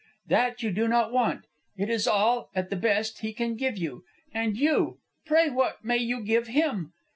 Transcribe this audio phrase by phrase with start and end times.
[0.25, 1.45] That you do not want.
[1.77, 4.03] It is all, at the best, he can give you.
[4.33, 6.91] And you, pray what may you give him?